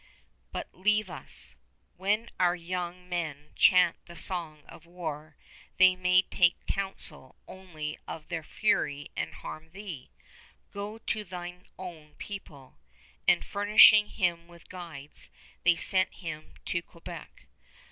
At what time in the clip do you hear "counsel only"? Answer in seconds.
6.65-7.99